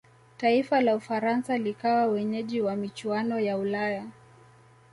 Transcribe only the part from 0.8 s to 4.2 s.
la ufaransa likawa wenyeji wa michuano ya ulaya